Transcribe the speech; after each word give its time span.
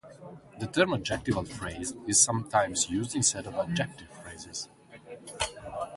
The 0.59 0.65
term 0.65 0.95
"adjectival 0.95 1.45
phrase" 1.45 1.93
is 2.07 2.19
sometimes 2.23 2.89
used 2.89 3.15
instead 3.15 3.45
of 3.45 3.53
"adjective 3.53 4.09
phrase". 4.23 4.67